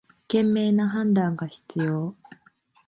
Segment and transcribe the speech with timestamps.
[0.27, 2.15] 賢明な判断が必要